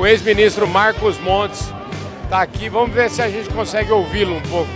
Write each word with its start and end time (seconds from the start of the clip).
o 0.00 0.06
ex-ministro 0.06 0.66
Marcos 0.66 1.18
Montes 1.18 1.70
está 2.24 2.40
aqui. 2.40 2.70
Vamos 2.70 2.94
ver 2.94 3.10
se 3.10 3.20
a 3.20 3.28
gente 3.28 3.50
consegue 3.50 3.92
ouvi-lo 3.92 4.34
um 4.34 4.40
pouco. 4.40 4.70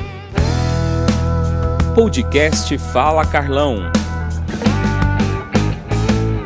Podcast 1.94 2.76
Fala 2.92 3.24
Carlão. 3.24 3.90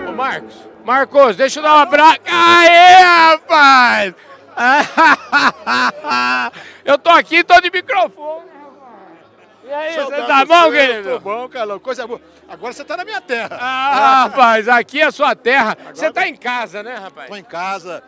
Ô 0.09 0.13
Marcos, 0.13 0.55
Marcos, 0.85 1.37
deixa 1.37 1.59
eu 1.59 1.65
dar 1.65 1.75
um 1.75 1.79
abraço. 1.79 2.21
Aê, 2.25 3.03
rapaz! 3.03 4.15
eu 6.85 6.97
tô 6.99 7.11
aqui, 7.11 7.43
tô 7.43 7.61
de 7.61 7.73
microfone. 7.73 8.47
E 9.65 9.73
aí, 9.73 9.97
você 9.97 10.23
tá 10.23 10.45
bom, 10.47 10.71
querido? 10.71 11.11
Tô 11.11 11.19
bom, 11.19 11.49
Carlão. 11.49 11.81
Coisa 11.81 12.07
boa. 12.07 12.21
Agora 12.49 12.73
você 12.73 12.85
tá 12.85 12.97
na 12.97 13.05
minha 13.05 13.21
terra. 13.21 13.59
Ah, 13.61 14.23
rapaz, 14.25 14.69
aqui 14.69 15.01
é 15.01 15.07
a 15.07 15.11
sua 15.11 15.35
terra. 15.35 15.77
Você 15.93 16.13
tá 16.13 16.29
em 16.29 16.37
casa, 16.37 16.81
né, 16.83 16.95
rapaz? 16.95 17.29
Tô 17.29 17.35
em 17.37 17.43
casa, 17.43 18.05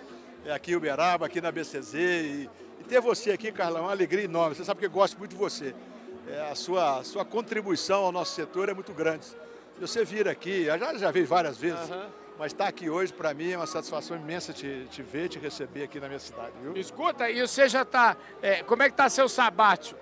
aqui 0.49 0.73
em 0.73 0.77
Uberaba, 0.77 1.27
aqui 1.27 1.41
na 1.41 1.51
BCZ. 1.51 1.95
E, 1.95 2.51
e 2.81 2.85
ter 2.85 3.01
você 3.01 3.33
aqui, 3.33 3.51
Carlão, 3.53 3.81
é 3.81 3.83
uma 3.83 3.91
alegria 3.91 4.25
enorme. 4.25 4.55
Você 4.55 4.65
sabe 4.65 4.81
que 4.81 4.87
eu 4.87 4.91
gosto 4.91 5.19
muito 5.19 5.33
de 5.33 5.37
você. 5.37 5.75
É, 6.29 6.51
a 6.51 6.55
sua, 6.55 7.03
sua 7.03 7.25
contribuição 7.25 8.05
ao 8.05 8.13
nosso 8.13 8.35
setor 8.35 8.69
é 8.69 8.75
muito 8.75 8.93
grande. 8.93 9.27
Você 9.81 10.05
vir 10.05 10.29
aqui, 10.29 10.67
já, 10.67 10.97
já 10.99 11.11
vi 11.11 11.23
várias 11.23 11.57
vezes, 11.57 11.89
mas 12.39 12.53
estar 12.53 12.69
aqui 12.69 12.91
hoje, 12.91 13.13
para 13.13 13.33
mim, 13.33 13.53
é 13.53 13.57
uma 13.57 13.67
satisfação 13.67 14.17
imensa 14.17 14.53
te, 14.53 14.87
te 14.91 15.03
ver, 15.03 15.29
te 15.29 15.39
receber 15.39 15.85
aqui 15.85 15.99
na 15.99 16.07
minha 16.07 16.19
cidade, 16.19 16.53
viu? 16.63 16.77
Escuta, 16.77 17.31
e 17.31 17.41
você 17.41 17.69
já 17.69 17.85
tá. 17.85 18.17
é, 18.43 18.63
como 18.63 18.83
é 18.83 18.91
que 18.91 18.97
tá 18.97 19.09
seu 19.09 19.29
sabático? 19.29 19.99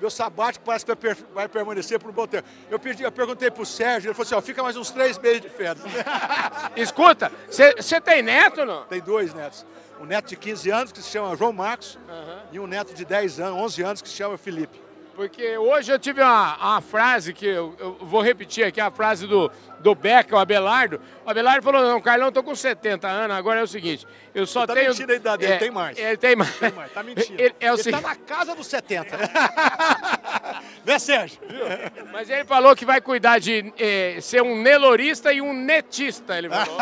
Meu 0.00 0.10
sabático 0.10 0.64
parece 0.64 0.84
que 0.86 0.94
vai, 0.94 1.16
vai 1.34 1.48
permanecer 1.48 1.98
por 1.98 2.10
um 2.10 2.12
bom 2.12 2.26
tempo. 2.26 2.48
Eu, 2.70 2.78
pedi, 2.78 3.02
eu 3.02 3.10
perguntei 3.12 3.50
pro 3.50 3.66
Sérgio, 3.66 4.08
ele 4.08 4.14
falou 4.14 4.26
assim, 4.26 4.34
ó, 4.34 4.40
fica 4.40 4.62
mais 4.62 4.76
uns 4.76 4.90
três 4.90 5.18
meses 5.18 5.40
de 5.40 5.48
férias. 5.48 5.84
Escuta, 6.76 7.32
você 7.48 8.00
tem 8.00 8.22
neto 8.22 8.60
ou 8.60 8.66
não? 8.66 8.84
Tem 8.84 9.00
dois 9.00 9.34
netos. 9.34 9.66
Um 10.00 10.04
neto 10.04 10.28
de 10.28 10.36
15 10.36 10.70
anos 10.70 10.92
que 10.92 11.02
se 11.02 11.10
chama 11.10 11.36
João 11.36 11.52
Marcos 11.52 11.98
e 12.52 12.60
um 12.60 12.66
neto 12.66 12.94
de 12.94 13.04
10 13.04 13.40
anos, 13.40 13.58
11 13.58 13.82
anos 13.82 14.02
que 14.02 14.08
se 14.08 14.14
chama 14.14 14.38
Felipe. 14.38 14.87
Porque 15.18 15.58
hoje 15.58 15.90
eu 15.90 15.98
tive 15.98 16.22
uma, 16.22 16.56
uma 16.58 16.80
frase 16.80 17.32
que 17.32 17.44
eu, 17.44 17.74
eu 17.80 17.96
vou 18.02 18.22
repetir 18.22 18.64
aqui, 18.64 18.80
a 18.80 18.88
frase 18.88 19.26
do, 19.26 19.50
do 19.80 19.92
Beca, 19.92 20.36
o 20.36 20.38
Abelardo. 20.38 21.00
O 21.26 21.30
Abelardo 21.30 21.60
falou, 21.60 21.82
não, 21.82 22.00
Carlão, 22.00 22.30
tô 22.30 22.40
com 22.40 22.54
70 22.54 23.08
anos, 23.08 23.36
agora 23.36 23.58
é 23.58 23.62
o 23.64 23.66
seguinte, 23.66 24.06
eu 24.32 24.46
só 24.46 24.64
Tá 24.64 24.74
tenho... 24.74 24.90
mentindo 24.90 25.12
a 25.12 25.16
idade 25.16 25.44
dele, 25.44 25.58
tem 25.58 25.70
mais. 25.72 25.98
Ele 25.98 26.16
tem 26.16 26.36
mais. 26.36 26.56
Tem 26.56 26.70
mais, 26.70 26.92
tá 26.92 27.02
mentindo. 27.02 27.40
Ele, 27.42 27.52
é 27.58 27.72
o 27.72 27.74
Ele 27.74 27.82
seguinte, 27.82 28.00
tá 28.00 28.08
na 28.10 28.14
casa 28.14 28.54
dos 28.54 28.68
70. 28.68 29.16
né, 30.86 30.98
Sérgio? 31.00 31.40
Mas 32.12 32.30
ele 32.30 32.44
falou 32.44 32.76
que 32.76 32.84
vai 32.84 33.00
cuidar 33.00 33.40
de 33.40 33.72
eh, 33.76 34.18
ser 34.20 34.42
um 34.42 34.60
nelorista 34.62 35.32
e 35.32 35.40
um 35.40 35.52
netista, 35.52 36.38
ele 36.38 36.48
falou. 36.48 36.78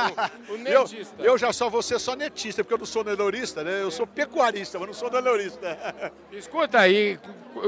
Um, 0.50 0.52
um 0.54 0.66
Eu, 0.66 0.80
netista. 0.82 1.22
eu 1.22 1.38
já 1.38 1.52
só 1.52 1.68
vou 1.70 1.82
ser 1.82 1.98
só 1.98 2.14
netista, 2.14 2.62
porque 2.62 2.74
eu 2.74 2.78
não 2.78 2.86
sou 2.86 3.02
nelorista, 3.02 3.64
né? 3.64 3.82
Eu 3.82 3.90
sou 3.90 4.06
pecuarista, 4.06 4.78
mas 4.78 4.88
não 4.88 4.94
sou 4.94 5.10
nelorista. 5.10 6.12
Escuta 6.32 6.78
aí, 6.80 7.18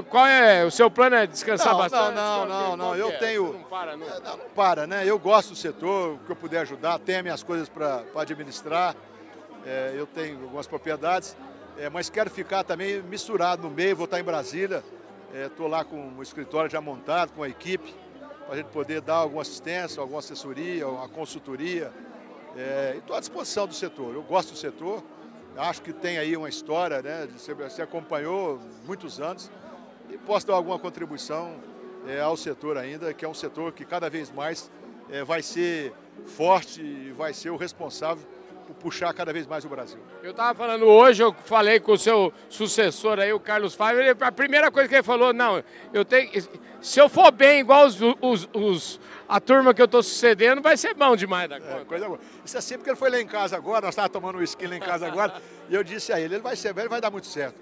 qual 0.08 0.26
é 0.26 0.57
o 0.64 0.70
seu 0.70 0.90
plano 0.90 1.16
é 1.16 1.26
descansar 1.26 1.72
Não, 1.72 1.78
bastante? 1.78 2.14
não, 2.14 2.46
não, 2.46 2.46
não, 2.46 2.76
não, 2.76 2.96
eu 2.96 3.08
é? 3.10 3.16
tenho- 3.16 3.52
Não 3.52 3.62
para, 3.64 3.96
não. 3.96 4.06
Não, 4.06 4.36
não 4.36 4.48
para, 4.54 4.86
né? 4.86 5.04
Eu 5.06 5.18
gosto 5.18 5.50
do 5.50 5.56
setor, 5.56 6.14
o 6.14 6.18
que 6.18 6.30
eu 6.32 6.36
puder 6.36 6.60
ajudar, 6.60 6.98
tenho 6.98 7.22
minhas 7.22 7.42
coisas 7.42 7.68
para 7.68 8.04
administrar, 8.16 8.94
é, 9.66 9.92
eu 9.96 10.06
tenho 10.06 10.42
algumas 10.42 10.66
propriedades, 10.66 11.36
é, 11.76 11.88
mas 11.88 12.08
quero 12.08 12.30
ficar 12.30 12.64
também 12.64 13.02
misturado 13.02 13.62
no 13.62 13.70
meio, 13.70 13.94
vou 13.96 14.04
estar 14.04 14.18
em 14.18 14.24
Brasília, 14.24 14.82
estou 15.34 15.68
lá 15.68 15.84
com 15.84 16.12
o 16.16 16.22
escritório 16.22 16.70
já 16.70 16.80
montado, 16.80 17.32
com 17.32 17.42
a 17.42 17.48
equipe, 17.48 17.94
para 18.46 18.54
a 18.54 18.56
gente 18.56 18.70
poder 18.70 19.00
dar 19.02 19.16
alguma 19.16 19.42
assistência, 19.42 20.00
alguma 20.00 20.20
assessoria, 20.20 20.88
uma 20.88 21.08
consultoria. 21.08 21.92
É, 22.56 22.94
estou 22.96 23.14
à 23.14 23.20
disposição 23.20 23.66
do 23.66 23.74
setor. 23.74 24.14
Eu 24.14 24.22
gosto 24.22 24.52
do 24.52 24.58
setor, 24.58 25.02
acho 25.56 25.82
que 25.82 25.92
tem 25.92 26.16
aí 26.18 26.36
uma 26.36 26.48
história, 26.48 27.02
né? 27.02 27.28
você 27.58 27.82
acompanhou 27.82 28.58
muitos 28.86 29.20
anos 29.20 29.50
e 30.10 30.18
posso 30.18 30.46
dar 30.46 30.54
alguma 30.54 30.78
contribuição 30.78 31.54
é, 32.06 32.20
ao 32.20 32.36
setor 32.36 32.76
ainda, 32.78 33.12
que 33.12 33.24
é 33.24 33.28
um 33.28 33.34
setor 33.34 33.72
que 33.72 33.84
cada 33.84 34.08
vez 34.08 34.30
mais 34.30 34.70
é, 35.10 35.22
vai 35.24 35.42
ser 35.42 35.92
forte 36.26 36.80
e 36.82 37.12
vai 37.16 37.32
ser 37.32 37.50
o 37.50 37.56
responsável 37.56 38.24
por 38.66 38.74
puxar 38.76 39.12
cada 39.14 39.32
vez 39.32 39.46
mais 39.46 39.64
o 39.64 39.68
Brasil. 39.68 39.98
Eu 40.22 40.32
estava 40.32 40.54
falando 40.54 40.84
hoje, 40.84 41.22
eu 41.22 41.34
falei 41.44 41.80
com 41.80 41.92
o 41.92 41.98
seu 41.98 42.32
sucessor 42.50 43.18
aí, 43.18 43.32
o 43.32 43.40
Carlos 43.40 43.74
Fábio, 43.74 44.00
ele- 44.02 44.14
a 44.20 44.32
primeira 44.32 44.70
coisa 44.70 44.86
que 44.88 44.94
ele 44.94 45.02
falou, 45.02 45.32
não, 45.32 45.62
eu 45.92 46.04
tenho. 46.04 46.30
Se 46.82 47.00
eu 47.00 47.08
for 47.08 47.30
bem 47.32 47.60
igual 47.60 47.86
os, 47.86 47.98
os- 48.20 48.48
os- 48.52 49.00
a 49.28 49.40
turma 49.40 49.72
que 49.72 49.80
eu 49.80 49.86
estou 49.86 50.02
sucedendo, 50.02 50.60
vai 50.60 50.76
ser 50.76 50.92
bom 50.94 51.16
demais 51.16 51.48
da 51.48 51.56
É, 51.56 51.60
conta. 51.60 51.84
coisa 51.86 52.06
boa. 52.06 52.20
Isso 52.44 52.56
é 52.58 52.60
sempre 52.60 52.84
que 52.84 52.90
ele 52.90 52.96
foi 52.96 53.10
lá 53.10 53.18
em 53.20 53.26
casa 53.26 53.56
agora, 53.56 53.86
nós 53.86 53.90
estávamos 53.94 54.12
tomando 54.12 54.38
um 54.38 54.42
skin 54.42 54.66
lá 54.66 54.76
em 54.76 54.80
casa 54.80 55.06
agora, 55.06 55.40
e 55.70 55.74
eu 55.74 55.82
disse 55.82 56.12
a 56.12 56.20
ele, 56.20 56.34
ele 56.34 56.42
vai 56.42 56.54
ser 56.54 56.76
ele 56.76 56.88
vai 56.88 57.00
dar 57.00 57.10
muito 57.10 57.26
certo. 57.26 57.56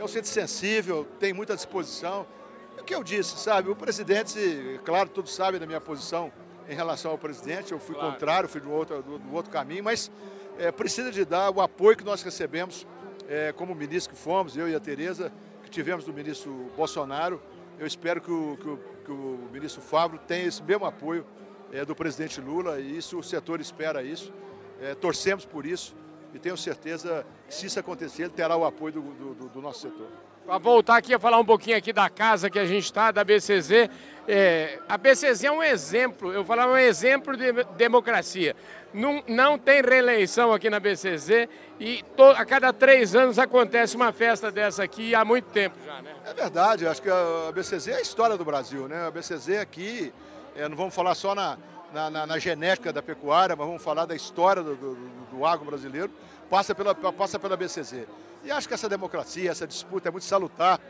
É 0.00 0.02
um 0.02 0.08
centro 0.08 0.30
sensível, 0.30 1.06
tem 1.18 1.34
muita 1.34 1.54
disposição. 1.54 2.26
E 2.74 2.80
o 2.80 2.84
que 2.84 2.94
eu 2.94 3.04
disse, 3.04 3.36
sabe, 3.36 3.68
o 3.68 3.76
presidente, 3.76 4.80
claro, 4.82 5.10
todos 5.10 5.34
sabem 5.34 5.60
da 5.60 5.66
minha 5.66 5.78
posição 5.78 6.32
em 6.66 6.74
relação 6.74 7.10
ao 7.10 7.18
presidente, 7.18 7.72
eu 7.72 7.78
fui 7.78 7.94
Claro. 7.94 8.12
contrário, 8.12 8.48
fui 8.48 8.62
do 8.62 8.70
outro, 8.70 9.02
do, 9.02 9.18
do 9.18 9.34
outro 9.34 9.52
caminho, 9.52 9.84
mas 9.84 10.10
é, 10.58 10.72
precisa 10.72 11.12
de 11.12 11.22
dar 11.26 11.50
o 11.50 11.60
apoio 11.60 11.98
que 11.98 12.02
nós 12.04 12.22
recebemos 12.22 12.86
é, 13.28 13.52
como 13.52 13.74
ministro 13.74 14.14
que 14.14 14.18
fomos, 14.18 14.56
eu 14.56 14.66
e 14.70 14.74
a 14.74 14.80
Tereza, 14.80 15.30
que 15.62 15.68
tivemos 15.68 16.02
do 16.02 16.14
ministro 16.14 16.50
Bolsonaro. 16.74 17.38
Eu 17.78 17.86
espero 17.86 18.22
que 18.22 18.30
o, 18.30 18.56
que 18.56 18.68
o, 18.70 18.80
que 19.04 19.12
o 19.12 19.50
ministro 19.52 19.82
Fábio 19.82 20.18
tenha 20.26 20.46
esse 20.46 20.62
mesmo 20.62 20.86
apoio 20.86 21.26
é, 21.70 21.84
do 21.84 21.94
presidente 21.94 22.40
Lula 22.40 22.80
e 22.80 22.96
isso 22.96 23.18
o 23.18 23.22
setor 23.22 23.60
espera 23.60 24.02
isso. 24.02 24.32
É, 24.80 24.94
torcemos 24.94 25.44
por 25.44 25.66
isso 25.66 25.94
e 26.34 26.38
tenho 26.38 26.56
certeza 26.56 27.24
que 27.48 27.54
se 27.54 27.66
isso 27.66 27.78
acontecer, 27.80 28.22
ele 28.24 28.30
terá 28.32 28.56
o 28.56 28.64
apoio 28.64 28.94
do, 28.94 29.00
do- 29.02 29.48
do- 29.48 29.60
nosso 29.62 29.80
setor. 29.80 30.06
Para 30.46 30.58
voltar 30.58 30.96
aqui 30.96 31.12
a 31.14 31.18
falar 31.18 31.38
um 31.38 31.44
pouquinho 31.44 31.76
aqui 31.76 31.92
da 31.92 32.08
casa 32.08 32.48
que 32.50 32.58
a 32.58 32.64
gente 32.64 32.84
está, 32.84 33.10
da 33.10 33.22
BCZ. 33.22 33.88
é, 34.26 34.78
a 34.88 34.96
BCZ 34.96 35.44
é 35.44 35.50
um 35.52 35.62
exemplo, 35.62 36.32
eu 36.32 36.44
falar 36.44 36.66
um 36.68 36.76
exemplo 36.76 37.36
de 37.36 37.52
democracia. 37.76 38.56
Não, 38.92 39.22
não 39.28 39.58
tem 39.58 39.82
reeleição 39.82 40.52
aqui 40.52 40.68
na 40.70 40.80
BCZ 40.80 41.48
e 41.78 42.02
to- 42.16 42.22
a 42.36 42.44
cada 42.44 42.72
três 42.72 43.14
anos 43.14 43.38
acontece 43.38 43.94
uma 43.96 44.12
festa 44.12 44.50
dessa 44.50 44.82
aqui 44.82 45.14
há 45.14 45.24
muito 45.24 45.44
tempo 45.50 45.76
já, 45.84 46.00
né? 46.02 46.14
É 46.24 46.34
verdade, 46.34 46.86
acho 46.86 47.02
que 47.02 47.10
a 47.10 47.52
BCZ 47.52 47.88
é 47.88 47.94
a 47.96 48.00
história 48.00 48.36
do 48.36 48.44
Brasil, 48.44 48.88
né? 48.88 49.06
A 49.06 49.10
BCZ 49.10 49.58
aqui, 49.60 50.12
é, 50.56 50.68
não 50.68 50.76
vamos 50.76 50.94
falar 50.94 51.14
só 51.14 51.34
na, 51.34 51.56
na, 51.92 52.10
na- 52.10 52.26
na 52.26 52.38
genética 52.38 52.92
da 52.92 53.02
pecuária, 53.02 53.54
mas 53.56 53.66
vamos 53.66 53.82
falar 53.82 54.06
da 54.06 54.14
história 54.14 54.62
do, 54.62 54.74
do, 54.76 54.94
do 55.32 55.44
agro 55.46 55.64
brasileiro, 55.66 56.10
passa 56.48 56.74
pela, 56.74 56.94
passa 56.94 57.38
pela 57.38 57.56
BCZ. 57.56 58.06
E 58.44 58.50
acho 58.50 58.66
que 58.68 58.74
essa 58.74 58.88
democracia, 58.88 59.50
essa 59.50 59.66
disputa 59.66 60.08
é 60.08 60.10
muito 60.12 60.24
salutar. 60.24 60.80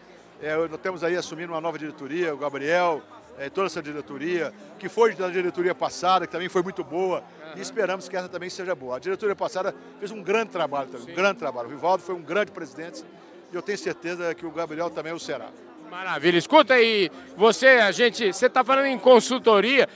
É, 0.41 0.57
nós 0.69 0.81
temos 0.81 1.03
aí 1.05 1.17
assumindo 1.17 1.53
uma 1.53 1.61
nova 1.61 1.79
diretoria, 1.79 2.33
o 2.35 2.39
Gabriel, 2.39 3.03
é, 3.39 3.51
toda 3.51 3.67
essa 3.67 3.83
diretoria, 3.83 4.53
que 4.79 4.89
foi 4.89 5.15
da 5.15 5.29
diretoria 5.29 5.75
passada, 5.75 6.27
que 6.27 6.33
também 6.33 6.49
foi 6.49 6.63
muito 6.63 6.83
boa, 6.85 7.23
e 7.57 7.61
esperamos 7.61 8.09
que 8.09 8.17
essa 8.17 8.29
também 8.29 8.49
seja 8.49 8.75
boa. 8.75 8.97
A 8.97 8.99
diretoria 8.99 9.35
passada 9.37 9.75
fez 9.99 10.11
um 10.11 10.23
grande 10.23 10.51
trabalho 10.51 10.89
também, 10.89 11.13
um 11.13 11.17
grande 11.17 11.39
trabalho. 11.39 11.69
O 11.69 11.71
Rivaldo 11.73 12.03
foi 12.03 12.15
um 12.15 12.23
grande 12.23 12.53
presidente 12.53 13.05
e 13.53 13.55
eu 13.57 13.61
tenho 13.63 13.77
certeza 13.79 14.35
que 14.35 14.47
o 14.47 14.51
Gabriel 14.51 14.89
também 14.91 15.13
o 15.13 15.19
será. 15.19 15.49
Maravilha. 15.91 16.39
Escuta 16.39 16.75
aí, 16.75 17.11
você, 17.37 17.67
a 17.67 17.91
gente, 17.91 18.33
você 18.33 18.47
está 18.47 18.63
falando 18.63 18.87
em 18.87 18.99
consultoria. 18.99 19.89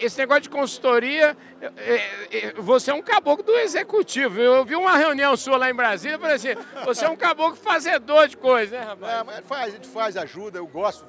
Esse 0.00 0.16
negócio 0.18 0.42
de 0.42 0.48
consultoria, 0.50 1.36
é, 1.60 1.66
é, 1.76 2.36
é, 2.46 2.52
você 2.56 2.90
é 2.90 2.94
um 2.94 3.02
caboclo 3.02 3.44
do 3.44 3.52
executivo. 3.58 4.40
Eu 4.40 4.64
vi 4.64 4.74
uma 4.74 4.96
reunião 4.96 5.36
sua 5.36 5.58
lá 5.58 5.68
em 5.70 5.74
Brasília, 5.74 6.18
falei 6.18 6.36
assim, 6.36 6.54
você 6.86 7.04
é 7.04 7.08
um 7.10 7.16
caboclo 7.16 7.54
fazedor 7.56 8.28
de 8.28 8.36
coisa, 8.38 8.78
né, 8.78 8.84
rapaz? 8.84 9.12
É, 9.12 9.22
mas 9.22 9.46
faz, 9.46 9.68
a 9.68 9.76
gente 9.76 9.88
faz, 9.88 10.16
ajuda, 10.16 10.58
eu 10.58 10.66
gosto. 10.66 11.04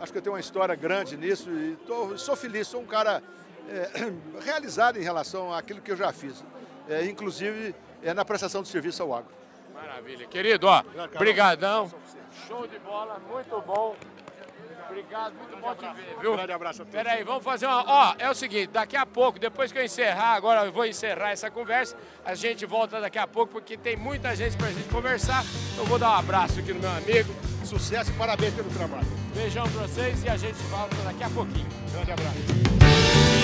Acho 0.00 0.10
que 0.10 0.18
eu 0.18 0.22
tenho 0.22 0.34
uma 0.34 0.40
história 0.40 0.74
grande 0.74 1.16
nisso 1.16 1.48
e 1.50 1.76
tô- 1.86 2.18
sou 2.18 2.34
feliz, 2.34 2.66
sou 2.66 2.80
um 2.80 2.86
cara 2.86 3.22
é, 3.70 3.88
realizado 4.44 4.98
em 4.98 5.02
relação 5.04 5.54
àquilo 5.54 5.80
que 5.80 5.92
eu 5.92 5.96
já 5.96 6.12
fiz. 6.12 6.44
É, 6.88 7.04
inclusive 7.04 7.74
é, 8.02 8.12
na 8.12 8.24
prestação 8.24 8.60
de 8.60 8.68
serviço 8.68 9.02
ao 9.04 9.14
agro. 9.14 9.32
Maravilha. 9.74 10.26
Querido, 10.26 10.66
ó, 10.68 10.82
brigadão. 11.18 11.90
Show 12.48 12.66
de 12.66 12.78
bola, 12.78 13.20
muito 13.28 13.60
bom. 13.66 13.96
Obrigado, 14.88 15.34
muito 15.34 15.56
bom 15.56 15.74
te 15.74 15.86
ver, 15.94 16.16
viu? 16.20 16.34
grande 16.34 16.52
abraço 16.52 16.82
a 16.82 16.84
todos. 16.84 17.02
Peraí, 17.02 17.24
vamos 17.24 17.42
fazer 17.42 17.66
uma. 17.66 17.84
Ó, 17.84 18.14
é 18.18 18.30
o 18.30 18.34
seguinte, 18.34 18.68
daqui 18.68 18.96
a 18.96 19.04
pouco, 19.04 19.38
depois 19.38 19.72
que 19.72 19.78
eu 19.78 19.82
encerrar, 19.82 20.34
agora 20.34 20.64
eu 20.66 20.72
vou 20.72 20.86
encerrar 20.86 21.30
essa 21.30 21.50
conversa, 21.50 21.96
a 22.24 22.34
gente 22.34 22.64
volta 22.66 23.00
daqui 23.00 23.18
a 23.18 23.26
pouco, 23.26 23.54
porque 23.54 23.76
tem 23.76 23.96
muita 23.96 24.36
gente 24.36 24.56
pra 24.56 24.68
gente 24.68 24.88
conversar. 24.88 25.42
Eu 25.76 25.84
vou 25.86 25.98
dar 25.98 26.10
um 26.10 26.18
abraço 26.18 26.60
aqui 26.60 26.72
no 26.72 26.80
meu 26.80 26.90
amigo. 26.90 27.34
Sucesso 27.64 28.10
e 28.10 28.14
parabéns 28.14 28.54
pelo 28.54 28.70
trabalho. 28.70 29.06
Beijão 29.34 29.64
pra 29.64 29.82
vocês 29.82 30.22
e 30.22 30.28
a 30.28 30.36
gente 30.36 30.58
volta 30.64 30.94
daqui 30.96 31.24
a 31.24 31.30
pouquinho. 31.30 31.66
Grande 31.90 32.12
abraço. 32.12 33.43